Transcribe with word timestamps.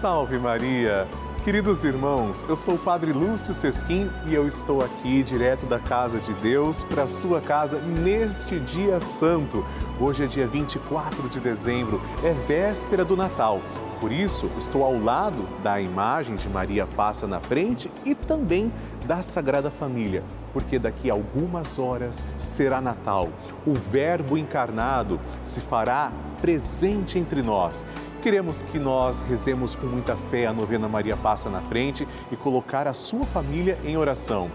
Salve 0.00 0.38
Maria! 0.38 1.06
Queridos 1.44 1.84
irmãos, 1.84 2.42
eu 2.48 2.56
sou 2.56 2.76
o 2.76 2.78
Padre 2.78 3.12
Lúcio 3.12 3.52
Sesquim 3.52 4.10
e 4.26 4.34
eu 4.34 4.48
estou 4.48 4.82
aqui 4.82 5.22
direto 5.22 5.66
da 5.66 5.78
casa 5.78 6.18
de 6.18 6.32
Deus 6.32 6.82
para 6.82 7.02
a 7.02 7.06
sua 7.06 7.38
casa 7.38 7.78
neste 7.78 8.58
dia 8.60 8.98
santo. 8.98 9.62
Hoje 10.00 10.24
é 10.24 10.26
dia 10.26 10.46
24 10.46 11.28
de 11.28 11.38
dezembro, 11.38 12.00
é 12.24 12.32
véspera 12.48 13.04
do 13.04 13.14
Natal. 13.14 13.60
Por 14.00 14.10
isso, 14.10 14.50
estou 14.56 14.82
ao 14.82 14.98
lado 14.98 15.46
da 15.62 15.78
imagem 15.78 16.34
de 16.34 16.48
Maria 16.48 16.86
passa 16.86 17.26
na 17.26 17.38
frente 17.38 17.90
e 18.02 18.14
também 18.14 18.72
da 19.06 19.22
Sagrada 19.22 19.70
Família, 19.70 20.24
porque 20.54 20.78
daqui 20.78 21.10
a 21.10 21.12
algumas 21.12 21.78
horas 21.78 22.26
será 22.38 22.80
Natal. 22.80 23.28
O 23.66 23.74
Verbo 23.74 24.38
encarnado 24.38 25.20
se 25.44 25.60
fará 25.60 26.10
presente 26.40 27.18
entre 27.18 27.42
nós. 27.42 27.84
Queremos 28.22 28.62
que 28.62 28.78
nós 28.78 29.20
rezemos 29.20 29.76
com 29.76 29.86
muita 29.86 30.16
fé 30.30 30.46
a 30.46 30.52
novena 30.52 30.88
Maria 30.88 31.16
Passa 31.16 31.50
na 31.50 31.60
Frente 31.60 32.08
e 32.32 32.36
colocar 32.36 32.86
a 32.86 32.94
sua 32.94 33.24
família 33.26 33.76
em 33.84 33.98
oração. 33.98 34.50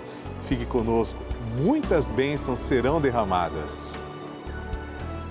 Fique 0.47 0.65
conosco, 0.65 1.19
muitas 1.55 2.09
bênçãos 2.09 2.59
serão 2.59 2.99
derramadas. 2.99 4.04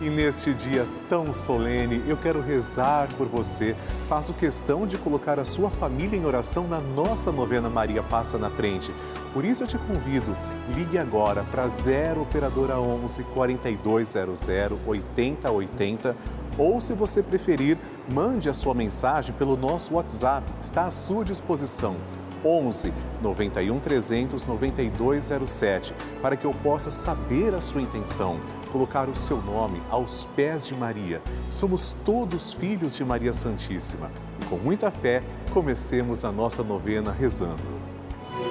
E 0.05 0.11
neste 0.11 0.53
dia 0.53 0.87
tão 1.09 1.33
solene, 1.33 2.03
eu 2.07 2.15
quero 2.15 2.43
rezar 2.43 3.09
por 3.17 3.27
você. 3.27 3.75
Faço 4.07 4.35
questão 4.35 4.87
de 4.87 4.99
colocar 4.99 5.41
a 5.41 5.47
sua 5.47 5.71
família 5.71 6.15
em 6.15 6.27
oração 6.27 6.69
na 6.69 6.79
nossa 6.79 7.33
novena 7.33 7.71
Maria 7.71 8.03
Passa 8.03 8.37
na 8.37 8.51
Frente. 8.51 8.93
Por 9.33 9.47
isso 9.47 9.63
eu 9.63 9.67
te 9.67 9.79
convido, 9.79 10.37
ligue 10.75 10.99
agora 10.99 11.43
para 11.51 11.67
0 11.67 12.21
Operadora 12.21 12.79
11 12.79 13.25
4200 13.33 14.47
8080 14.87 16.15
ou, 16.59 16.83
se 16.83 16.93
você 16.93 17.23
preferir, 17.23 17.79
mande 18.07 18.51
a 18.51 18.55
sua 18.55 18.75
mensagem 18.75 19.35
pelo 19.35 19.57
nosso 19.57 19.95
WhatsApp. 19.95 20.53
Está 20.61 20.85
à 20.85 20.91
sua 20.91 21.25
disposição. 21.25 21.97
11 22.45 22.93
91 23.23 23.81
300 23.81 24.45
9207, 24.45 25.95
para 26.21 26.37
que 26.37 26.45
eu 26.45 26.53
possa 26.53 26.91
saber 26.91 27.55
a 27.55 27.61
sua 27.61 27.81
intenção 27.81 28.39
colocar 28.75 29.09
o 29.09 29.15
seu 29.15 29.41
nome 29.41 29.81
aos 29.89 30.25
pés 30.37 30.67
de 30.67 30.75
Maria. 30.75 31.23
Somos 31.49 31.95
todos 32.05 32.53
filhos 32.53 32.97
de 32.97 33.05
Maria 33.05 33.33
Santíssima. 33.33 34.11
E 34.43 34.45
com 34.47 34.57
muita 34.57 34.91
fé, 34.91 35.23
comecemos 35.53 36.25
a 36.25 36.33
nossa 36.33 36.65
novena 36.65 37.13
rezando. 37.13 37.63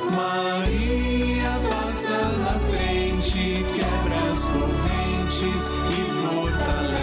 Maria 0.09 1.51
passa 1.69 2.17
na 2.39 2.57
frente, 2.71 3.65
quebra 3.75 4.31
as 4.31 4.45
correntes 4.45 5.71
e 5.91 6.03
fortalece 6.25 7.02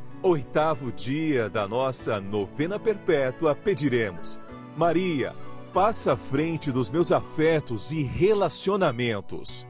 oitavo 0.23 0.91
dia 0.91 1.49
da 1.49 1.67
nossa 1.67 2.19
novena 2.19 2.79
perpétua, 2.79 3.55
pediremos: 3.55 4.39
Maria, 4.77 5.35
passa 5.73 6.13
à 6.13 6.17
frente 6.17 6.71
dos 6.71 6.91
meus 6.91 7.11
afetos 7.11 7.91
e 7.91 8.03
relacionamentos. 8.03 9.65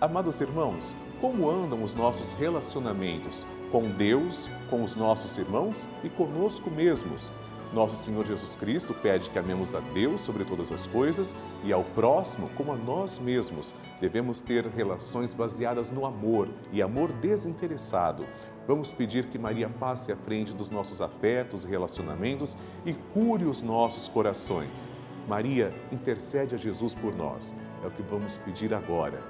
Amados 0.00 0.40
irmãos, 0.40 0.94
como 1.20 1.50
andam 1.50 1.82
os 1.82 1.94
nossos 1.94 2.32
relacionamentos 2.34 3.46
com 3.72 3.90
Deus, 3.90 4.48
com 4.70 4.84
os 4.84 4.94
nossos 4.94 5.36
irmãos 5.36 5.88
e 6.04 6.08
conosco 6.08 6.70
mesmos? 6.70 7.32
Nosso 7.74 7.96
Senhor 7.96 8.24
Jesus 8.24 8.54
Cristo 8.54 8.94
pede 8.94 9.28
que 9.28 9.38
amemos 9.38 9.74
a 9.74 9.80
Deus 9.80 10.20
sobre 10.20 10.44
todas 10.44 10.70
as 10.70 10.86
coisas 10.86 11.34
e 11.64 11.72
ao 11.72 11.82
próximo 11.82 12.48
como 12.50 12.72
a 12.72 12.76
nós 12.76 13.18
mesmos. 13.18 13.74
Devemos 14.00 14.40
ter 14.40 14.64
relações 14.66 15.34
baseadas 15.34 15.90
no 15.90 16.06
amor 16.06 16.48
e 16.72 16.80
amor 16.80 17.10
desinteressado. 17.14 18.24
Vamos 18.68 18.92
pedir 18.92 19.26
que 19.26 19.40
Maria 19.40 19.68
passe 19.68 20.12
à 20.12 20.16
frente 20.16 20.54
dos 20.54 20.70
nossos 20.70 21.02
afetos 21.02 21.64
e 21.64 21.68
relacionamentos 21.68 22.56
e 22.86 22.92
cure 23.12 23.44
os 23.44 23.60
nossos 23.60 24.06
corações. 24.06 24.92
Maria, 25.26 25.74
intercede 25.90 26.54
a 26.54 26.58
Jesus 26.58 26.94
por 26.94 27.12
nós. 27.12 27.56
É 27.82 27.88
o 27.88 27.90
que 27.90 28.02
vamos 28.02 28.38
pedir 28.38 28.72
agora. 28.72 29.20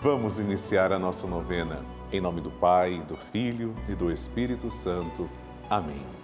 Vamos 0.00 0.38
iniciar 0.38 0.90
a 0.90 0.98
nossa 0.98 1.26
novena. 1.26 1.84
Em 2.10 2.20
nome 2.20 2.40
do 2.40 2.50
Pai, 2.50 3.04
do 3.06 3.16
Filho 3.30 3.74
e 3.90 3.94
do 3.94 4.10
Espírito 4.10 4.72
Santo. 4.72 5.28
Amém. 5.68 6.23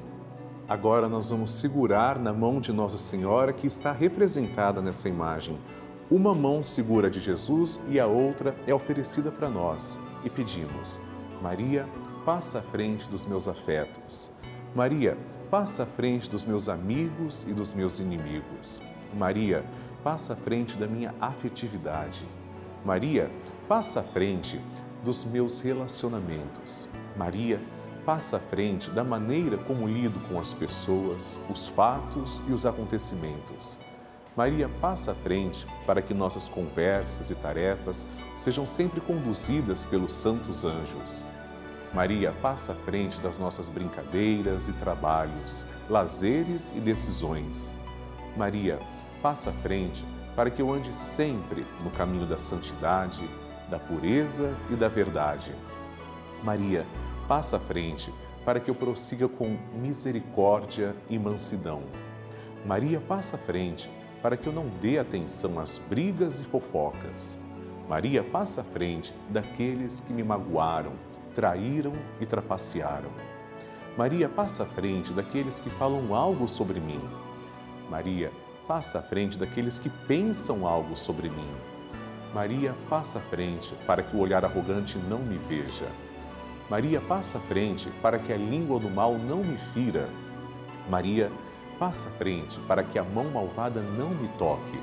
Agora 0.71 1.09
nós 1.09 1.29
vamos 1.29 1.51
segurar 1.51 2.17
na 2.17 2.31
mão 2.31 2.61
de 2.61 2.71
Nossa 2.71 2.97
Senhora, 2.97 3.51
que 3.51 3.67
está 3.67 3.91
representada 3.91 4.81
nessa 4.81 5.09
imagem. 5.09 5.59
Uma 6.09 6.33
mão 6.33 6.63
segura 6.63 7.09
de 7.09 7.19
Jesus 7.19 7.77
e 7.89 7.99
a 7.99 8.07
outra 8.07 8.55
é 8.65 8.73
oferecida 8.73 9.29
para 9.29 9.49
nós. 9.49 9.99
E 10.23 10.29
pedimos: 10.29 10.97
Maria, 11.41 11.85
passa 12.23 12.59
à 12.59 12.61
frente 12.61 13.09
dos 13.09 13.25
meus 13.25 13.49
afetos. 13.49 14.31
Maria, 14.73 15.17
passa 15.49 15.83
à 15.83 15.85
frente 15.85 16.29
dos 16.29 16.45
meus 16.45 16.69
amigos 16.69 17.43
e 17.43 17.51
dos 17.51 17.73
meus 17.73 17.99
inimigos. 17.99 18.81
Maria, 19.13 19.65
passa 20.05 20.31
à 20.31 20.35
frente 20.37 20.77
da 20.77 20.87
minha 20.87 21.13
afetividade. 21.19 22.25
Maria, 22.85 23.29
passa 23.67 23.99
à 23.99 24.03
frente 24.03 24.57
dos 25.03 25.25
meus 25.25 25.59
relacionamentos. 25.59 26.87
Maria, 27.17 27.59
passa 28.05 28.37
à 28.37 28.39
frente 28.39 28.89
da 28.89 29.03
maneira 29.03 29.57
como 29.57 29.87
lido 29.87 30.19
com 30.27 30.39
as 30.39 30.53
pessoas, 30.53 31.39
os 31.49 31.67
fatos 31.67 32.41
e 32.47 32.51
os 32.51 32.65
acontecimentos. 32.65 33.79
Maria 34.35 34.69
passa 34.79 35.11
à 35.11 35.15
frente 35.15 35.67
para 35.85 36.01
que 36.01 36.13
nossas 36.13 36.47
conversas 36.47 37.29
e 37.31 37.35
tarefas 37.35 38.07
sejam 38.35 38.65
sempre 38.65 39.01
conduzidas 39.01 39.83
pelos 39.83 40.13
santos 40.13 40.63
anjos. 40.63 41.25
Maria 41.93 42.31
passa 42.41 42.71
à 42.71 42.75
frente 42.75 43.19
das 43.21 43.37
nossas 43.37 43.67
brincadeiras 43.67 44.69
e 44.69 44.73
trabalhos, 44.73 45.65
lazeres 45.89 46.71
e 46.71 46.79
decisões. 46.79 47.77
Maria 48.37 48.79
passa 49.21 49.49
à 49.49 49.53
frente 49.53 50.05
para 50.35 50.49
que 50.49 50.61
eu 50.61 50.71
ande 50.71 50.95
sempre 50.95 51.65
no 51.83 51.91
caminho 51.91 52.25
da 52.25 52.37
santidade, 52.37 53.21
da 53.69 53.77
pureza 53.77 54.55
e 54.69 54.75
da 54.75 54.87
verdade. 54.87 55.53
Maria, 56.41 56.85
passa 57.31 57.55
à 57.55 57.59
frente 57.61 58.13
para 58.43 58.59
que 58.59 58.69
eu 58.69 58.75
prossiga 58.75 59.25
com 59.25 59.57
misericórdia 59.73 60.93
e 61.09 61.17
mansidão. 61.17 61.81
Maria, 62.65 62.99
passa 62.99 63.37
à 63.37 63.39
frente 63.39 63.89
para 64.21 64.35
que 64.35 64.47
eu 64.47 64.51
não 64.51 64.67
dê 64.81 64.99
atenção 64.99 65.57
às 65.57 65.77
brigas 65.77 66.41
e 66.41 66.43
fofocas. 66.43 67.39
Maria 67.87 68.21
passa 68.21 68.59
à 68.59 68.63
frente 68.65 69.13
daqueles 69.29 70.01
que 70.01 70.11
me 70.11 70.23
magoaram, 70.23 70.91
traíram 71.33 71.93
e 72.19 72.25
trapacearam. 72.25 73.11
Maria 73.97 74.27
passa 74.27 74.63
à 74.63 74.65
frente 74.65 75.13
daqueles 75.13 75.57
que 75.57 75.69
falam 75.69 76.13
algo 76.13 76.49
sobre 76.49 76.81
mim. 76.81 76.99
Maria 77.89 78.29
passa 78.67 78.99
à 78.99 79.01
frente 79.01 79.37
daqueles 79.37 79.79
que 79.79 79.89
pensam 79.89 80.67
algo 80.67 80.97
sobre 80.97 81.29
mim. 81.29 81.51
Maria 82.33 82.75
passa 82.89 83.19
à 83.19 83.21
frente 83.21 83.73
para 83.87 84.03
que 84.03 84.17
o 84.17 84.19
olhar 84.19 84.43
arrogante 84.43 84.97
não 84.97 85.19
me 85.19 85.37
veja. 85.37 85.87
Maria 86.71 87.01
passa 87.01 87.37
à 87.37 87.41
frente 87.41 87.89
para 88.01 88.17
que 88.17 88.31
a 88.31 88.37
língua 88.37 88.79
do 88.79 88.89
mal 88.89 89.15
não 89.15 89.43
me 89.43 89.57
fira. 89.73 90.07
Maria 90.89 91.29
passa 91.77 92.07
à 92.07 92.11
frente 92.13 92.57
para 92.61 92.81
que 92.81 92.97
a 92.97 93.03
mão 93.03 93.25
malvada 93.25 93.81
não 93.81 94.11
me 94.11 94.29
toque. 94.37 94.79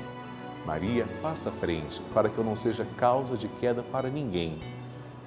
Maria 0.67 1.07
passa 1.19 1.49
à 1.49 1.51
frente 1.51 1.99
para 2.13 2.29
que 2.29 2.37
eu 2.37 2.43
não 2.43 2.55
seja 2.55 2.85
causa 2.95 3.35
de 3.35 3.47
queda 3.47 3.81
para 3.81 4.07
ninguém. 4.07 4.59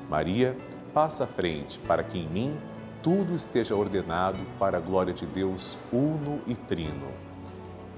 Maria 0.08 0.56
passa 0.94 1.24
à 1.24 1.26
frente 1.26 1.80
para 1.80 2.04
que 2.04 2.16
em 2.16 2.28
mim 2.28 2.56
tudo 3.02 3.34
esteja 3.34 3.74
ordenado 3.74 4.38
para 4.56 4.78
a 4.78 4.80
glória 4.80 5.12
de 5.12 5.26
Deus 5.26 5.76
uno 5.92 6.42
e 6.46 6.54
trino. 6.54 7.08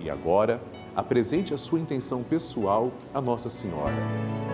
E 0.01 0.09
agora, 0.09 0.59
apresente 0.97 1.53
a 1.53 1.59
sua 1.59 1.81
intenção 1.81 2.23
pessoal 2.23 2.91
a 3.13 3.21
Nossa 3.21 3.51
Senhora. 3.51 4.54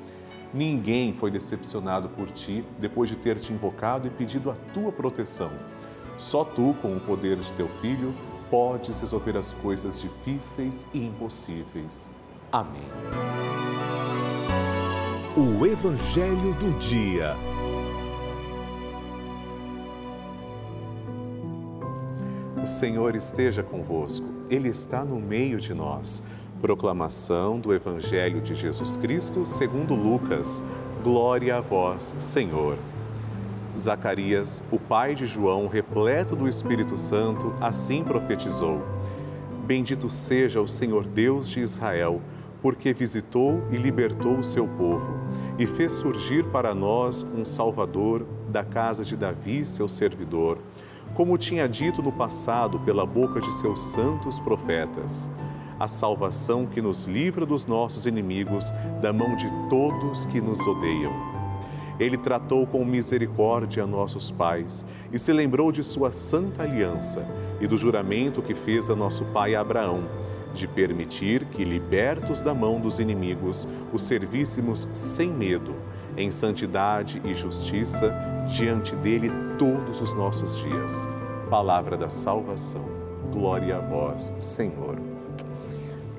Ninguém 0.53 1.13
foi 1.13 1.31
decepcionado 1.31 2.09
por 2.09 2.29
ti 2.31 2.65
depois 2.77 3.09
de 3.09 3.15
ter 3.15 3.39
te 3.39 3.53
invocado 3.53 4.07
e 4.07 4.11
pedido 4.11 4.51
a 4.51 4.55
tua 4.73 4.91
proteção. 4.91 5.51
Só 6.17 6.43
tu, 6.43 6.75
com 6.81 6.95
o 6.95 6.99
poder 6.99 7.37
de 7.37 7.51
teu 7.53 7.69
filho, 7.81 8.13
podes 8.49 8.99
resolver 8.99 9.37
as 9.37 9.53
coisas 9.53 10.01
difíceis 10.01 10.87
e 10.93 11.05
impossíveis. 11.05 12.13
Amém. 12.51 12.83
O 15.37 15.65
Evangelho 15.65 16.53
do 16.55 16.77
Dia. 16.77 17.33
O 22.61 22.67
Senhor 22.67 23.15
esteja 23.15 23.63
convosco, 23.63 24.27
Ele 24.49 24.67
está 24.67 25.05
no 25.05 25.19
meio 25.19 25.59
de 25.59 25.73
nós. 25.73 26.21
Proclamação 26.61 27.59
do 27.59 27.73
Evangelho 27.73 28.39
de 28.39 28.53
Jesus 28.53 28.95
Cristo 28.95 29.47
segundo 29.47 29.95
Lucas. 29.95 30.63
Glória 31.03 31.57
a 31.57 31.59
vós, 31.59 32.15
Senhor. 32.19 32.77
Zacarias, 33.75 34.61
o 34.71 34.77
pai 34.77 35.15
de 35.15 35.25
João, 35.25 35.65
repleto 35.65 36.35
do 36.35 36.47
Espírito 36.47 36.99
Santo, 36.99 37.51
assim 37.59 38.03
profetizou: 38.03 38.79
Bendito 39.65 40.07
seja 40.07 40.61
o 40.61 40.67
Senhor 40.67 41.07
Deus 41.07 41.49
de 41.49 41.61
Israel, 41.61 42.21
porque 42.61 42.93
visitou 42.93 43.63
e 43.71 43.77
libertou 43.77 44.37
o 44.37 44.43
seu 44.43 44.67
povo 44.67 45.15
e 45.57 45.65
fez 45.65 45.93
surgir 45.93 46.45
para 46.51 46.75
nós 46.75 47.23
um 47.35 47.43
Salvador 47.43 48.23
da 48.49 48.63
casa 48.63 49.03
de 49.03 49.17
Davi, 49.17 49.65
seu 49.65 49.87
servidor, 49.87 50.59
como 51.15 51.39
tinha 51.39 51.67
dito 51.67 52.03
no 52.03 52.11
passado 52.11 52.79
pela 52.81 53.03
boca 53.03 53.41
de 53.41 53.51
seus 53.51 53.79
santos 53.79 54.39
profetas. 54.39 55.27
A 55.81 55.87
salvação 55.87 56.67
que 56.67 56.79
nos 56.79 57.05
livra 57.05 57.43
dos 57.43 57.65
nossos 57.65 58.05
inimigos, 58.05 58.71
da 59.01 59.11
mão 59.11 59.35
de 59.35 59.49
todos 59.67 60.27
que 60.27 60.39
nos 60.39 60.59
odeiam. 60.67 61.11
Ele 61.99 62.19
tratou 62.19 62.67
com 62.67 62.85
misericórdia 62.85 63.87
nossos 63.87 64.29
pais 64.29 64.85
e 65.11 65.17
se 65.17 65.33
lembrou 65.33 65.71
de 65.71 65.83
sua 65.83 66.11
santa 66.11 66.61
aliança 66.61 67.27
e 67.59 67.65
do 67.65 67.79
juramento 67.79 68.43
que 68.43 68.53
fez 68.53 68.91
a 68.91 68.95
nosso 68.95 69.25
pai 69.25 69.55
Abraão, 69.55 70.03
de 70.53 70.67
permitir 70.67 71.45
que, 71.45 71.65
libertos 71.65 72.41
da 72.41 72.53
mão 72.53 72.79
dos 72.79 72.99
inimigos, 72.99 73.67
o 73.91 73.97
servíssemos 73.97 74.87
sem 74.93 75.31
medo, 75.31 75.73
em 76.15 76.29
santidade 76.29 77.19
e 77.25 77.33
justiça, 77.33 78.13
diante 78.55 78.95
dele 78.97 79.31
todos 79.57 79.99
os 79.99 80.13
nossos 80.13 80.59
dias. 80.59 81.09
Palavra 81.49 81.97
da 81.97 82.11
salvação. 82.11 82.85
Glória 83.31 83.77
a 83.77 83.79
vós, 83.79 84.31
Senhor. 84.39 85.10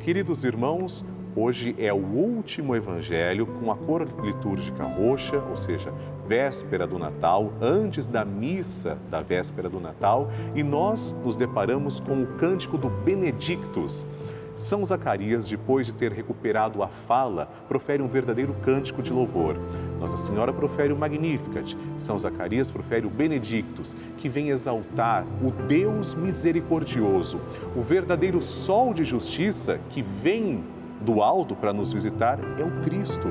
Queridos 0.03 0.43
irmãos, 0.43 1.05
Hoje 1.35 1.75
é 1.79 1.91
o 1.91 1.97
último 1.97 2.77
evangelho 2.77 3.47
com 3.47 3.73
a 3.73 3.75
cor 3.75 4.07
litúrgica 4.23 4.85
roxa, 4.85 5.39
ou 5.49 5.57
seja, 5.57 5.91
véspera 6.29 6.87
do 6.87 6.99
Natal, 6.99 7.55
antes 7.59 8.07
da 8.07 8.23
missa 8.23 8.99
da 9.11 9.23
véspera 9.23 9.67
do 9.67 9.81
Natal, 9.81 10.31
e 10.55 10.63
nós 10.63 11.17
nos 11.25 11.35
deparamos 11.35 11.99
com 11.99 12.23
o 12.23 12.27
cântico 12.37 12.77
do 12.77 12.91
Benedictus. 12.91 14.07
São 14.55 14.85
Zacarias, 14.85 15.45
depois 15.47 15.87
de 15.87 15.95
ter 15.95 16.13
recuperado 16.13 16.83
a 16.83 16.89
fala, 16.89 17.49
profere 17.69 18.03
um 18.03 18.09
verdadeiro 18.09 18.55
cântico 18.63 19.03
de 19.03 19.13
louvor. 19.13 19.57
Nossa 19.99 20.17
Senhora 20.17 20.53
profere 20.53 20.93
o 20.93 20.97
Magnificat, 20.97 21.77
São 21.97 22.19
Zacarias 22.19 22.71
profere 22.71 23.07
o 23.07 23.11
Benedictus, 23.11 23.97
que 24.19 24.29
vem 24.29 24.51
exaltar 24.51 25.25
o 25.43 25.51
Deus 25.51 26.15
misericordioso, 26.15 27.41
o 27.77 27.83
verdadeiro 27.83 28.43
sol 28.43 28.93
de 28.93 29.05
justiça 29.05 29.79
que 29.91 30.03
vem 30.03 30.63
do 31.01 31.23
alto 31.23 31.55
para 31.55 31.73
nos 31.73 31.93
visitar 31.93 32.39
é 32.59 32.63
o 32.63 32.83
Cristo. 32.83 33.29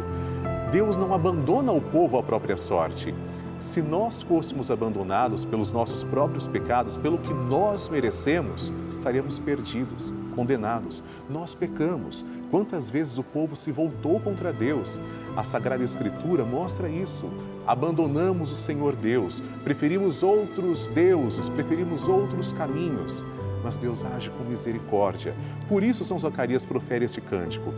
Deus 0.71 0.95
não 0.95 1.13
abandona 1.13 1.71
o 1.71 1.81
povo 1.81 2.17
à 2.17 2.23
própria 2.23 2.55
sorte. 2.55 3.13
Se 3.61 3.79
nós 3.79 4.23
fôssemos 4.23 4.71
abandonados 4.71 5.45
pelos 5.45 5.71
nossos 5.71 6.03
próprios 6.03 6.47
pecados, 6.47 6.97
pelo 6.97 7.19
que 7.19 7.31
nós 7.31 7.87
merecemos, 7.89 8.73
estaríamos 8.89 9.37
perdidos, 9.37 10.11
condenados. 10.35 11.03
Nós 11.29 11.53
pecamos. 11.53 12.25
Quantas 12.49 12.89
vezes 12.89 13.19
o 13.19 13.23
povo 13.23 13.55
se 13.55 13.71
voltou 13.71 14.19
contra 14.19 14.51
Deus? 14.51 14.99
A 15.37 15.43
Sagrada 15.43 15.83
Escritura 15.83 16.43
mostra 16.43 16.89
isso. 16.89 17.29
Abandonamos 17.67 18.49
o 18.49 18.55
Senhor 18.55 18.95
Deus, 18.95 19.43
preferimos 19.63 20.23
outros 20.23 20.87
deuses, 20.87 21.47
preferimos 21.47 22.09
outros 22.09 22.51
caminhos 22.51 23.23
mas 23.63 23.77
Deus 23.77 24.03
age 24.03 24.29
com 24.29 24.43
misericórdia. 24.43 25.35
Por 25.67 25.83
isso 25.83 26.03
São 26.03 26.17
Zacarias 26.17 26.65
profere 26.65 27.05
este 27.05 27.21
cântico. 27.21 27.73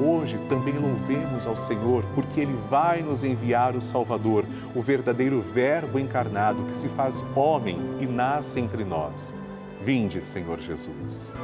Hoje 0.00 0.38
também 0.48 0.74
louvemos 0.74 1.46
ao 1.46 1.56
Senhor, 1.56 2.04
porque 2.14 2.40
Ele 2.40 2.58
vai 2.68 3.02
nos 3.02 3.24
enviar 3.24 3.74
o 3.74 3.80
Salvador, 3.80 4.44
o 4.74 4.82
verdadeiro 4.82 5.40
Verbo 5.40 5.98
encarnado 5.98 6.62
que 6.64 6.76
se 6.76 6.88
faz 6.88 7.24
homem 7.34 7.78
e 8.00 8.06
nasce 8.06 8.60
entre 8.60 8.84
nós. 8.84 9.34
Vinde, 9.82 10.20
Senhor 10.20 10.58
Jesus. 10.58 11.34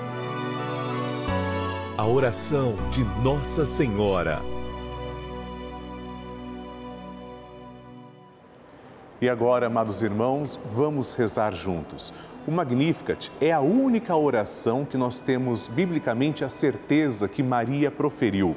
A 1.96 2.06
oração 2.06 2.76
de 2.90 3.04
Nossa 3.22 3.64
Senhora. 3.64 4.51
E 9.23 9.29
agora, 9.29 9.69
amados 9.69 10.02
irmãos, 10.02 10.59
vamos 10.75 11.14
rezar 11.14 11.55
juntos. 11.55 12.12
O 12.45 12.50
Magnificat 12.50 13.31
é 13.41 13.52
a 13.52 13.61
única 13.61 14.17
oração 14.17 14.85
que 14.85 14.97
nós 14.97 15.21
temos 15.21 15.69
biblicamente 15.69 16.45
a 16.45 16.49
certeza 16.49 17.29
que 17.29 17.41
Maria 17.41 17.88
proferiu. 17.88 18.57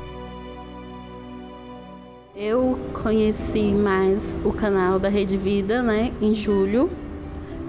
Eu 2.35 2.79
conheci 2.93 3.73
mais 3.73 4.37
o 4.45 4.53
canal 4.53 4.97
da 4.97 5.09
Rede 5.09 5.35
Vida, 5.35 5.83
né, 5.83 6.13
em 6.21 6.33
julho, 6.33 6.89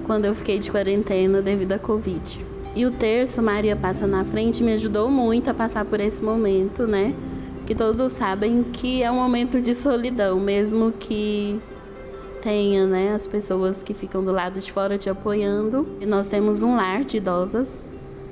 quando 0.04 0.24
eu 0.24 0.36
fiquei 0.36 0.60
de 0.60 0.70
quarentena 0.70 1.42
devido 1.42 1.72
à 1.72 1.80
Covid. 1.80 2.38
E 2.76 2.86
o 2.86 2.90
terço 2.92 3.42
Maria 3.42 3.74
Passa 3.74 4.06
na 4.06 4.24
Frente 4.24 4.62
me 4.62 4.72
ajudou 4.74 5.10
muito 5.10 5.50
a 5.50 5.54
passar 5.54 5.84
por 5.84 5.98
esse 5.98 6.22
momento, 6.22 6.86
né? 6.86 7.12
Que 7.66 7.74
todos 7.74 8.12
sabem 8.12 8.62
que 8.62 9.02
é 9.02 9.10
um 9.10 9.16
momento 9.16 9.60
de 9.60 9.74
solidão, 9.74 10.38
mesmo 10.38 10.92
que 10.92 11.60
tenha, 12.40 12.86
né, 12.86 13.14
as 13.14 13.26
pessoas 13.26 13.82
que 13.82 13.92
ficam 13.92 14.22
do 14.22 14.30
lado 14.30 14.60
de 14.60 14.70
fora 14.70 14.96
te 14.96 15.10
apoiando. 15.10 15.86
E 16.00 16.06
nós 16.06 16.28
temos 16.28 16.62
um 16.62 16.76
lar 16.76 17.02
de 17.02 17.16
idosas. 17.16 17.84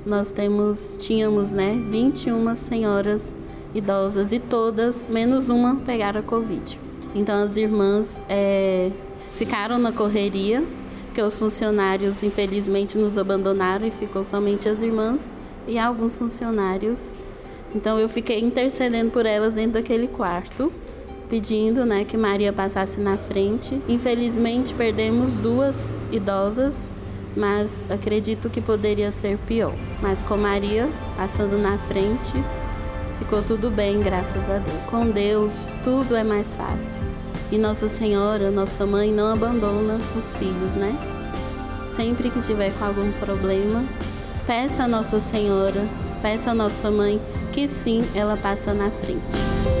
Nós 0.05 0.31
temos, 0.31 0.95
tínhamos, 0.97 1.51
né, 1.51 1.75
21 1.89 2.55
senhoras 2.55 3.33
idosas 3.73 4.31
e 4.31 4.39
todas, 4.39 5.07
menos 5.09 5.49
uma, 5.49 5.77
pegaram 5.77 6.19
a 6.19 6.23
Covid. 6.23 6.79
Então 7.13 7.43
as 7.43 7.57
irmãs 7.57 8.21
é, 8.29 8.91
ficaram 9.33 9.77
na 9.77 9.91
correria, 9.91 10.63
porque 11.05 11.21
os 11.21 11.37
funcionários 11.37 12.23
infelizmente 12.23 12.97
nos 12.97 13.17
abandonaram 13.17 13.85
e 13.85 13.91
ficou 13.91 14.23
somente 14.23 14.69
as 14.69 14.81
irmãs 14.81 15.31
e 15.67 15.77
alguns 15.77 16.17
funcionários. 16.17 17.15
Então 17.75 17.99
eu 17.99 18.09
fiquei 18.09 18.39
intercedendo 18.39 19.11
por 19.11 19.25
elas 19.25 19.53
dentro 19.53 19.73
daquele 19.73 20.07
quarto, 20.07 20.71
pedindo 21.29 21.85
né, 21.85 22.03
que 22.03 22.17
Maria 22.17 22.51
passasse 22.51 22.99
na 22.99 23.17
frente. 23.17 23.81
Infelizmente 23.87 24.73
perdemos 24.73 25.39
duas 25.39 25.95
idosas, 26.11 26.87
mas 27.35 27.83
acredito 27.89 28.49
que 28.49 28.61
poderia 28.61 29.11
ser 29.11 29.37
pior. 29.37 29.73
Mas 30.01 30.21
com 30.21 30.35
Maria 30.35 30.89
passando 31.15 31.57
na 31.57 31.77
frente, 31.77 32.33
Ficou 33.21 33.43
tudo 33.43 33.69
bem, 33.69 33.99
graças 33.99 34.49
a 34.49 34.57
Deus. 34.57 34.81
Com 34.87 35.11
Deus, 35.11 35.75
tudo 35.83 36.15
é 36.15 36.23
mais 36.23 36.55
fácil. 36.55 36.99
E 37.51 37.57
Nossa 37.57 37.87
Senhora, 37.87 38.49
nossa 38.49 38.83
mãe, 38.83 39.13
não 39.13 39.31
abandona 39.31 39.99
os 40.17 40.35
filhos, 40.35 40.73
né? 40.73 40.91
Sempre 41.95 42.31
que 42.31 42.41
tiver 42.41 42.71
com 42.79 42.83
algum 42.83 43.11
problema, 43.19 43.85
peça 44.47 44.85
a 44.85 44.87
Nossa 44.87 45.19
Senhora, 45.19 45.85
peça 46.19 46.49
a 46.49 46.55
nossa 46.55 46.89
mãe, 46.89 47.21
que 47.53 47.67
sim, 47.67 48.03
ela 48.15 48.35
passa 48.35 48.73
na 48.73 48.89
frente. 48.89 49.80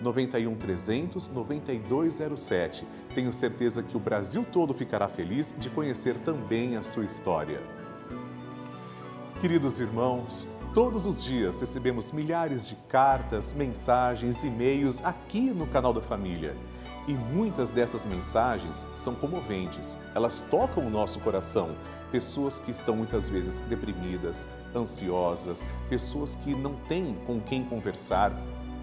91 0.00 0.54
300 0.56 1.28
9207. 1.28 2.86
Tenho 3.14 3.32
certeza 3.32 3.82
que 3.82 3.96
o 3.96 4.00
Brasil 4.00 4.44
todo 4.50 4.74
ficará 4.74 5.08
feliz 5.08 5.54
de 5.58 5.68
conhecer 5.70 6.14
também 6.18 6.76
a 6.76 6.82
sua 6.82 7.04
história. 7.04 7.60
Queridos 9.40 9.78
irmãos, 9.78 10.46
todos 10.74 11.06
os 11.06 11.24
dias 11.24 11.60
recebemos 11.60 12.12
milhares 12.12 12.68
de 12.68 12.74
cartas, 12.88 13.52
mensagens, 13.52 14.44
e-mails 14.44 15.02
aqui 15.04 15.50
no 15.50 15.66
canal 15.66 15.92
da 15.92 16.00
Família. 16.00 16.54
E 17.08 17.12
muitas 17.12 17.70
dessas 17.70 18.04
mensagens 18.04 18.86
são 18.94 19.14
comoventes, 19.14 19.96
elas 20.14 20.40
tocam 20.50 20.86
o 20.86 20.90
nosso 20.90 21.18
coração. 21.20 21.74
Pessoas 22.12 22.58
que 22.58 22.70
estão 22.70 22.94
muitas 22.94 23.28
vezes 23.28 23.60
deprimidas, 23.60 24.48
ansiosas, 24.74 25.66
pessoas 25.88 26.34
que 26.34 26.54
não 26.54 26.74
têm 26.88 27.16
com 27.26 27.40
quem 27.40 27.64
conversar, 27.64 28.32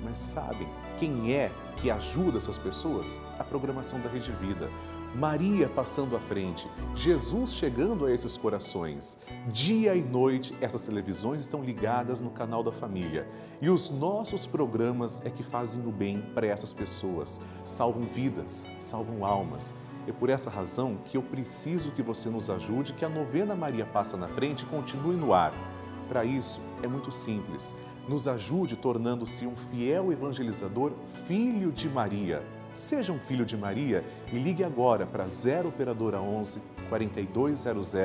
mas 0.08 0.18
sabem 0.20 0.68
quem 0.98 1.34
é 1.34 1.52
que 1.76 1.92
ajuda 1.92 2.38
essas 2.38 2.58
pessoas? 2.58 3.20
A 3.38 3.44
programação 3.44 4.00
da 4.00 4.10
Rede 4.10 4.32
Vida. 4.32 4.70
Maria 5.14 5.68
passando 5.68 6.16
à 6.16 6.20
frente, 6.20 6.68
Jesus 6.96 7.54
chegando 7.54 8.06
a 8.06 8.12
esses 8.12 8.38
corações. 8.38 9.20
Dia 9.48 9.96
e 9.96 10.02
noite, 10.02 10.56
essas 10.62 10.84
televisões 10.84 11.42
estão 11.42 11.62
ligadas 11.62 12.22
no 12.22 12.30
canal 12.30 12.64
da 12.64 12.72
família. 12.72 13.28
E 13.62 13.70
os 13.70 13.90
nossos 13.90 14.48
programas 14.48 15.26
é 15.26 15.30
que 15.30 15.44
fazem 15.44 15.86
o 15.86 15.92
bem 15.92 16.22
para 16.34 16.48
essas 16.48 16.72
pessoas, 16.72 17.42
salvam 17.64 18.04
vidas, 18.04 18.66
salvam 18.80 19.26
almas. 19.26 19.76
É 20.08 20.12
por 20.14 20.30
essa 20.30 20.50
razão 20.50 20.98
que 21.04 21.18
eu 21.18 21.22
preciso 21.22 21.92
que 21.92 22.02
você 22.02 22.30
nos 22.30 22.50
ajude, 22.50 22.94
que 22.94 23.04
a 23.04 23.10
novena 23.10 23.56
Maria 23.56 23.86
Passa 23.86 24.16
na 24.16 24.30
Frente 24.30 24.66
continue 24.66 25.18
no 25.18 25.34
ar. 25.34 25.54
Para 26.08 26.24
isso, 26.24 26.62
é 26.82 26.88
muito 26.88 27.12
simples. 27.12 27.76
Nos 28.08 28.28
ajude 28.28 28.76
tornando-se 28.76 29.46
um 29.46 29.56
fiel 29.56 30.12
evangelizador, 30.12 30.94
filho 31.28 31.72
de 31.72 31.90
Maria 31.90 32.44
Seja 32.78 33.12
um 33.12 33.18
filho 33.18 33.44
de 33.44 33.58
Maria 33.58 34.06
e 34.32 34.38
ligue 34.38 34.64
agora 34.64 35.04
para 35.04 35.28
0 35.28 35.70
Operadora 35.70 36.22
11 36.22 36.62
4200 36.90 37.96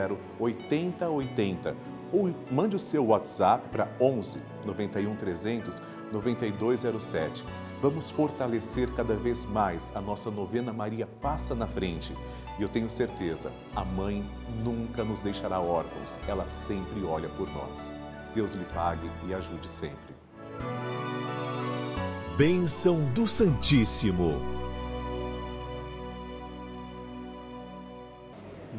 8080 0.40 1.76
ou 2.10 2.34
mande 2.50 2.76
o 2.76 2.78
seu 2.78 3.06
WhatsApp 3.06 3.68
para 3.70 3.90
11 4.00 4.40
91 4.64 5.16
300 5.16 5.82
9207. 6.10 7.44
Vamos 7.82 8.10
fortalecer 8.10 8.90
cada 8.94 9.14
vez 9.14 9.44
mais 9.44 9.94
a 9.94 10.00
nossa 10.00 10.30
novena 10.30 10.72
Maria 10.72 11.06
Passa 11.06 11.54
na 11.54 11.66
Frente. 11.66 12.14
E 12.58 12.62
eu 12.62 12.68
tenho 12.68 12.88
certeza, 12.88 13.52
a 13.74 13.84
mãe 13.84 14.24
nunca 14.62 15.04
nos 15.04 15.20
deixará 15.20 15.60
órfãos, 15.60 16.20
ela 16.28 16.48
sempre 16.48 17.02
olha 17.02 17.28
por 17.30 17.50
nós. 17.52 17.92
Deus 18.34 18.52
lhe 18.52 18.64
pague 18.74 19.08
e 19.28 19.34
ajude 19.34 19.68
sempre. 19.68 20.14
Bênção 22.36 23.04
do 23.12 23.26
Santíssimo. 23.26 24.40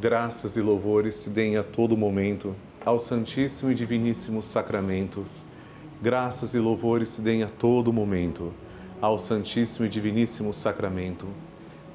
Graças 0.02 0.58
e 0.58 0.62
louvores 0.62 1.16
se 1.16 1.30
deem 1.30 1.56
a 1.56 1.64
todo 1.64 1.96
momento 1.96 2.56
ao 2.84 3.00
Santíssimo 3.00 3.72
e 3.72 3.76
Diviníssimo 3.76 4.42
Sacramento. 4.42 5.26
Graças 6.02 6.54
e 6.54 6.60
louvores 6.60 7.10
se 7.10 7.22
deem 7.22 7.44
a 7.44 7.48
todo 7.48 7.94
momento 7.94 8.52
ao 9.00 9.18
Santíssimo 9.20 9.86
e 9.86 9.90
Diviníssimo 9.90 10.54
Sacramento. 10.54 11.28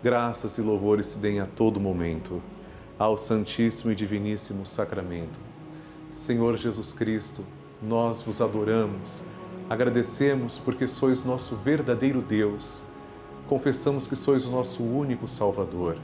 Graças 0.02 0.56
e 0.58 0.62
louvores 0.62 1.08
se 1.08 1.18
deem 1.18 1.40
a 1.40 1.46
todo 1.46 1.80
momento 1.80 2.40
ao 2.98 3.16
Santíssimo 3.16 3.90
e 3.92 3.94
Diviníssimo 3.94 4.64
Sacramento. 4.64 5.47
Senhor 6.10 6.56
Jesus 6.56 6.92
Cristo, 6.92 7.44
nós 7.82 8.22
vos 8.22 8.40
adoramos, 8.40 9.24
agradecemos 9.68 10.58
porque 10.58 10.88
sois 10.88 11.22
nosso 11.22 11.54
verdadeiro 11.56 12.22
Deus, 12.22 12.84
confessamos 13.46 14.06
que 14.06 14.16
sois 14.16 14.46
o 14.46 14.50
nosso 14.50 14.82
único 14.82 15.28
Salvador 15.28 15.98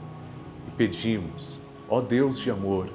e 0.67 0.71
pedimos, 0.77 1.59
ó 1.89 2.01
Deus 2.01 2.37
de 2.37 2.51
amor, 2.51 2.87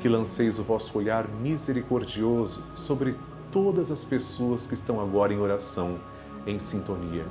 que 0.00 0.08
lanceis 0.08 0.60
o 0.60 0.62
vosso 0.62 0.96
olhar 0.96 1.26
misericordioso 1.28 2.62
sobre 2.76 3.16
todas 3.50 3.90
as 3.90 4.04
pessoas 4.04 4.66
que 4.66 4.74
estão 4.74 5.00
agora 5.00 5.34
em 5.34 5.38
oração, 5.38 5.98
em 6.46 6.60
sintonia. 6.60 7.26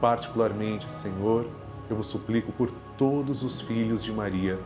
Particularmente, 0.00 0.88
Senhor, 0.88 1.46
eu 1.90 1.96
vos 1.96 2.06
suplico 2.06 2.52
por 2.52 2.70
todos 2.96 3.42
os 3.42 3.60
filhos 3.60 4.04
de 4.04 4.12
Maria, 4.12 4.56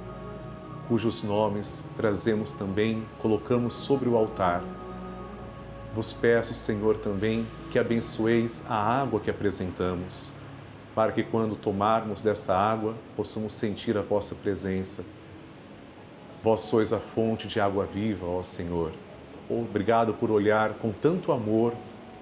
cujos 0.91 1.23
nomes 1.23 1.85
trazemos 1.97 2.51
também, 2.51 3.07
colocamos 3.23 3.75
sobre 3.75 4.11
o 4.11 4.17
altar. 4.17 4.61
Vos 5.95 6.13
peço, 6.13 6.53
Senhor, 6.53 6.99
também 6.99 7.47
que 7.71 7.79
abençoeis 7.79 8.67
a 8.69 8.75
água 8.75 9.21
que 9.21 9.31
apresentamos, 9.31 10.33
para 10.93 11.13
que 11.13 11.23
quando 11.23 11.55
tomarmos 11.55 12.23
desta 12.23 12.57
água 12.57 12.95
possamos 13.17 13.53
sentir 13.53 13.97
a 13.97 14.03
vossa 14.03 14.35
presença 14.35 15.05
Vós 16.43 16.63
sois 16.63 16.91
a 16.91 16.99
fonte 16.99 17.47
de 17.47 17.61
água 17.61 17.85
viva, 17.85 18.27
ó 18.27 18.43
Senhor. 18.43 18.93
Obrigado 19.49 20.15
por 20.15 20.31
olhar 20.31 20.73
com 20.75 20.91
tanto 20.91 21.33
amor 21.33 21.75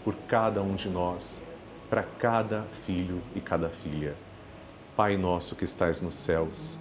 por 0.02 0.12
cada 0.26 0.60
um 0.60 0.74
de 0.74 0.88
nós, 0.88 1.46
para 1.88 2.02
cada 2.02 2.64
filho 2.84 3.22
e 3.36 3.40
cada 3.40 3.68
filha. 3.68 4.16
Pai 4.96 5.16
nosso 5.16 5.54
que 5.54 5.64
estais 5.64 6.02
nos 6.02 6.16
céus, 6.16 6.80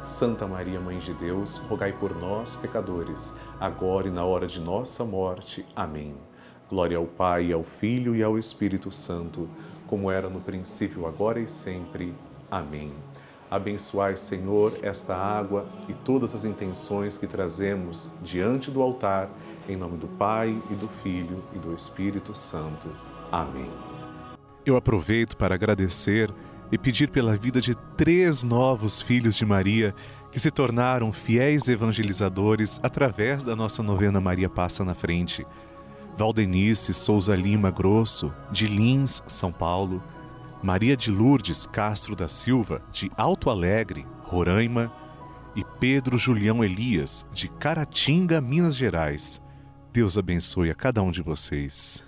Santa 0.00 0.46
Maria, 0.46 0.78
Mãe 0.80 0.98
de 0.98 1.12
Deus, 1.12 1.56
rogai 1.56 1.92
por 1.92 2.14
nós, 2.14 2.54
pecadores, 2.54 3.36
agora 3.58 4.06
e 4.06 4.10
na 4.10 4.24
hora 4.24 4.46
de 4.46 4.60
nossa 4.60 5.04
morte. 5.04 5.66
Amém. 5.74 6.14
Glória 6.68 6.96
ao 6.96 7.06
Pai, 7.06 7.52
ao 7.52 7.64
Filho 7.64 8.14
e 8.14 8.22
ao 8.22 8.38
Espírito 8.38 8.92
Santo, 8.92 9.48
como 9.88 10.10
era 10.10 10.28
no 10.28 10.40
princípio, 10.40 11.06
agora 11.06 11.40
e 11.40 11.48
sempre. 11.48 12.14
Amém. 12.50 12.92
Abençoai, 13.50 14.16
Senhor, 14.16 14.72
esta 14.82 15.16
água 15.16 15.66
e 15.88 15.94
todas 15.94 16.34
as 16.34 16.44
intenções 16.44 17.18
que 17.18 17.26
trazemos 17.26 18.10
diante 18.22 18.70
do 18.70 18.82
altar, 18.82 19.30
em 19.68 19.76
nome 19.76 19.96
do 19.96 20.06
Pai 20.06 20.50
e 20.70 20.74
do 20.74 20.86
Filho 20.86 21.42
e 21.54 21.58
do 21.58 21.74
Espírito 21.74 22.34
Santo. 22.36 22.88
Amém. 23.32 23.70
Eu 24.64 24.76
aproveito 24.76 25.36
para 25.36 25.54
agradecer 25.54 26.30
e 26.70 26.78
pedir 26.78 27.10
pela 27.10 27.36
vida 27.36 27.60
de 27.60 27.74
três 27.96 28.42
novos 28.44 29.00
filhos 29.00 29.36
de 29.36 29.44
Maria 29.44 29.94
que 30.30 30.38
se 30.38 30.50
tornaram 30.50 31.12
fiéis 31.12 31.68
evangelizadores 31.68 32.78
através 32.82 33.42
da 33.42 33.56
nossa 33.56 33.82
novena 33.82 34.20
Maria 34.20 34.48
Passa 34.48 34.84
na 34.84 34.94
Frente. 34.94 35.46
Valdenice 36.16 36.92
Souza 36.92 37.34
Lima 37.34 37.70
Grosso, 37.70 38.32
de 38.50 38.66
Lins, 38.66 39.22
São 39.26 39.52
Paulo. 39.52 40.02
Maria 40.62 40.96
de 40.96 41.10
Lourdes 41.10 41.66
Castro 41.66 42.16
da 42.16 42.28
Silva, 42.28 42.82
de 42.90 43.10
Alto 43.16 43.48
Alegre, 43.48 44.04
Roraima, 44.22 44.92
e 45.54 45.64
Pedro 45.80 46.18
Julião 46.18 46.62
Elias, 46.62 47.24
de 47.32 47.48
Caratinga, 47.48 48.40
Minas 48.40 48.76
Gerais. 48.76 49.40
Deus 49.92 50.18
abençoe 50.18 50.70
a 50.70 50.74
cada 50.74 51.02
um 51.02 51.10
de 51.10 51.22
vocês. 51.22 52.07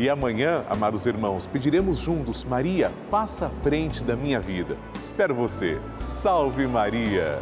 E 0.00 0.08
amanhã, 0.08 0.64
amados 0.70 1.04
irmãos, 1.04 1.46
pediremos 1.46 1.98
juntos: 1.98 2.42
Maria, 2.42 2.90
passa 3.10 3.48
à 3.48 3.50
frente 3.62 4.02
da 4.02 4.16
minha 4.16 4.40
vida. 4.40 4.74
Espero 5.02 5.34
você. 5.34 5.78
Salve 5.98 6.66
Maria! 6.66 7.38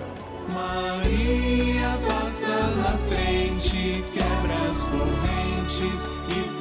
Maria 0.53 1.97
passa 2.09 2.51
na 2.79 2.99
frente, 3.07 4.05
quebra 4.13 4.71
as 4.71 4.83
correntes 4.83 6.11
e 6.31 6.59